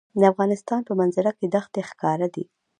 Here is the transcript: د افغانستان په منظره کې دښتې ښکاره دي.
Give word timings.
د 0.19 0.21
افغانستان 0.31 0.79
په 0.87 0.93
منظره 0.99 1.31
کې 1.37 1.45
دښتې 1.55 1.81
ښکاره 1.89 2.27
دي. 2.35 2.43